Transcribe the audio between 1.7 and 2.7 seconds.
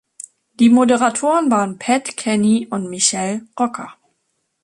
Pat Kenny